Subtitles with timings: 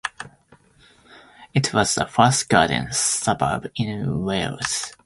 [1.53, 4.93] It was the first garden suburb in Wales.